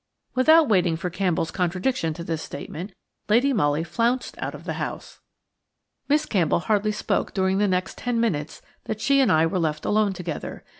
Without 0.33 0.67
waiting 0.67 0.95
for 0.95 1.11
Campbell's 1.11 1.51
contradiction 1.51 2.11
to 2.15 2.23
this 2.23 2.41
statement, 2.41 2.91
Lady 3.29 3.53
Molly 3.53 3.83
flounced 3.83 4.35
out 4.39 4.55
of 4.55 4.63
the 4.63 4.73
house. 4.81 5.19
Miss 6.09 6.25
Campbell 6.25 6.61
hardly 6.61 6.91
spoke 6.91 7.35
during 7.35 7.59
the 7.59 7.67
next 7.67 7.99
ten 7.99 8.19
minutes 8.19 8.63
that 8.85 8.99
she 8.99 9.19
and 9.21 9.31
I 9.31 9.45
were 9.45 9.59
left 9.59 9.85
alone 9.85 10.13
together. 10.13 10.65